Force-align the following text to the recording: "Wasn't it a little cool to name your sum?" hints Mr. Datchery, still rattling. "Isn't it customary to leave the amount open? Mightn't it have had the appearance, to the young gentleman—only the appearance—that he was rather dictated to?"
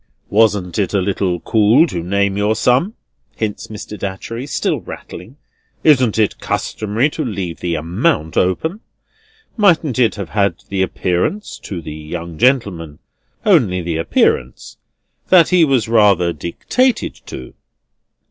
"Wasn't 0.31 0.79
it 0.79 0.95
a 0.95 0.99
little 0.99 1.39
cool 1.41 1.85
to 1.85 2.01
name 2.01 2.35
your 2.35 2.55
sum?" 2.55 2.95
hints 3.35 3.67
Mr. 3.67 3.99
Datchery, 3.99 4.47
still 4.47 4.79
rattling. 4.81 5.37
"Isn't 5.83 6.17
it 6.17 6.39
customary 6.39 7.07
to 7.11 7.23
leave 7.23 7.59
the 7.59 7.75
amount 7.75 8.35
open? 8.35 8.79
Mightn't 9.57 9.99
it 9.99 10.15
have 10.15 10.29
had 10.29 10.63
the 10.69 10.81
appearance, 10.81 11.59
to 11.59 11.83
the 11.83 11.93
young 11.93 12.39
gentleman—only 12.39 13.79
the 13.83 13.97
appearance—that 13.97 15.49
he 15.49 15.63
was 15.63 15.87
rather 15.87 16.33
dictated 16.33 17.13
to?" 17.27 17.53